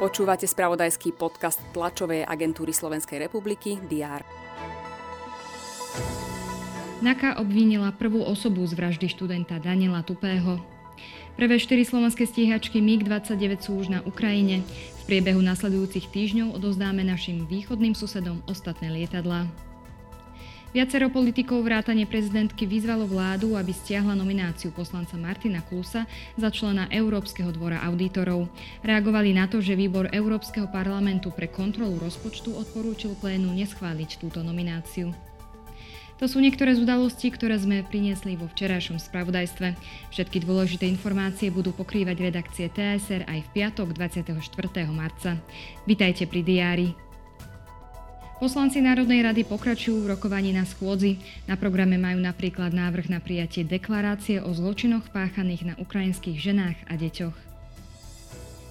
[0.00, 4.24] Počúvate spravodajský podcast tlačovej agentúry Slovenskej republiky DR.
[7.04, 10.60] NAKA obvinila prvú osobu z vraždy študenta Daniela Tupého.
[11.36, 14.60] Prvé štyri slovenské stíhačky MiG-29 sú už na Ukrajine.
[15.00, 19.69] V priebehu nasledujúcich týždňov odozdáme našim východným susedom ostatné lietadlá.
[20.70, 26.06] Viacero politikov vrátane prezidentky vyzvalo vládu, aby stiahla nomináciu poslanca Martina Klusa
[26.38, 28.46] za člena Európskeho dvora auditorov.
[28.86, 35.10] Reagovali na to, že výbor Európskeho parlamentu pre kontrolu rozpočtu odporúčil plénu neschváliť túto nomináciu.
[36.22, 39.74] To sú niektoré z udalostí, ktoré sme priniesli vo včerajšom spravodajstve.
[40.14, 44.38] Všetky dôležité informácie budú pokrývať redakcie TSR aj v piatok 24.
[44.94, 45.34] marca.
[45.82, 47.09] Vitajte pri diári.
[48.40, 51.20] Poslanci Národnej rady pokračujú v rokovaní na schôdzi.
[51.44, 56.96] Na programe majú napríklad návrh na prijatie deklarácie o zločinoch páchaných na ukrajinských ženách a
[56.96, 57.36] deťoch.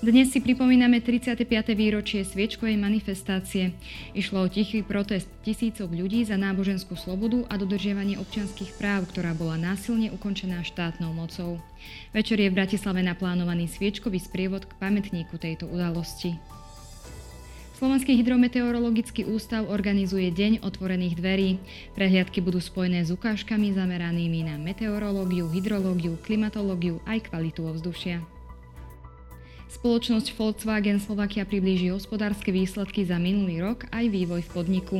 [0.00, 1.44] Dnes si pripomíname 35.
[1.76, 3.76] výročie sviečkovej manifestácie.
[4.16, 9.60] Išlo o tichý protest tisícov ľudí za náboženskú slobodu a dodržiavanie občianských práv, ktorá bola
[9.60, 11.60] násilne ukončená štátnou mocou.
[12.16, 16.57] Večer je v Bratislave naplánovaný sviečkový sprievod k pamätníku tejto udalosti.
[17.78, 21.62] Slovenský hydrometeorologický ústav organizuje Deň otvorených dverí.
[21.94, 28.18] Prehliadky budú spojené s ukážkami zameranými na meteorológiu, hydrológiu, klimatológiu aj kvalitu ovzdušia.
[29.70, 34.98] Spoločnosť Volkswagen Slovakia priblíži hospodárske výsledky za minulý rok aj vývoj v podniku.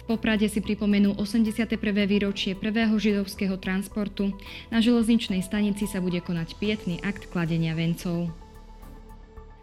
[0.00, 1.76] V Poprade si pripomenú 81.
[2.08, 4.32] výročie prvého židovského transportu.
[4.72, 8.32] Na železničnej stanici sa bude konať pietný akt kladenia vencov.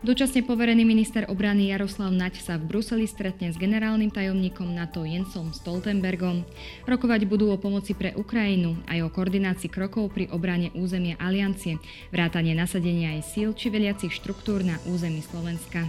[0.08, 5.52] Dočasne poverený minister obrany Jaroslav Naď sa v Bruseli stretne s generálnym tajomníkom NATO Jensom
[5.52, 6.48] Stoltenbergom.
[6.88, 11.76] Rokovať budú o pomoci pre Ukrajinu aj o koordinácii krokov pri obrane územia aliancie,
[12.08, 15.84] vrátanie nasadenia aj síl či veliacich štruktúr na území Slovenska.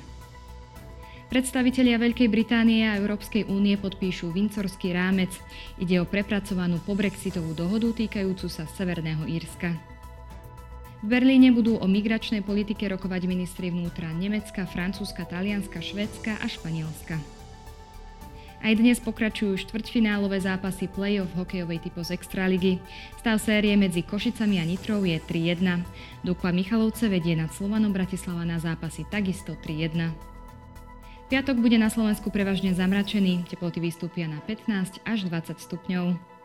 [1.30, 5.30] Predstavitelia Veľkej Británie a Európskej únie podpíšu Vincorský rámec.
[5.78, 9.97] Ide o prepracovanú pobrexitovú dohodu týkajúcu sa Severného Írska.
[10.98, 17.22] V Berlíne budú o migračnej politike rokovať ministri vnútra Nemecka, Francúzska, Talianska, Švédska a Španielska.
[18.58, 22.82] Aj dnes pokračujú štvrťfinálové zápasy play-off hokejovej typu z Extraligy.
[23.22, 25.86] Stav série medzi Košicami a Nitrou je 3-1.
[26.26, 30.10] Dukla Michalovce vedie nad Slovanom Bratislava na zápasy takisto 3-1.
[31.30, 36.37] Piatok bude na Slovensku prevažne zamračený, teploty vystúpia na 15 až 20 stupňov.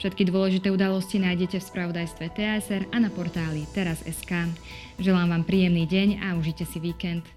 [0.00, 4.48] Všetky dôležité udalosti nájdete v spravodajstve TSR a na portáli teraz.sk.
[4.96, 7.28] Želám vám príjemný deň a užite si víkend.